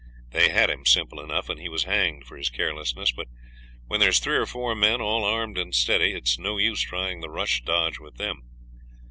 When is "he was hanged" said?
1.59-2.25